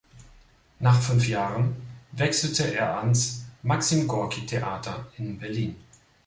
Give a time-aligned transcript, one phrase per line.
[0.79, 1.75] Nach fünf Jahren
[2.13, 5.75] wechselte er ans Maxim-Gorki-Theater in Berlin.